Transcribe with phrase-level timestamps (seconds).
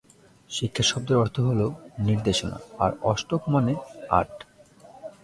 [0.49, 1.67] শিক্ষা শব্দের অর্থ হলো
[1.97, 4.39] 'নির্দেশনা’ আর অষ্টক মানে হচ্ছে 'আট'।